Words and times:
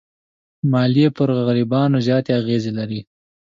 مالیې 0.71 1.07
پر 1.17 1.29
غریبانو 1.47 1.97
زیات 2.07 2.25
اغېز 2.39 2.63
لري. 2.77 2.99